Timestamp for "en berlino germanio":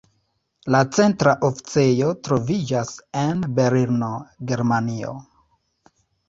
3.25-5.13